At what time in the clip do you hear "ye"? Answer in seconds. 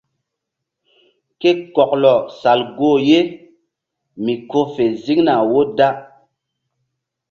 3.09-3.19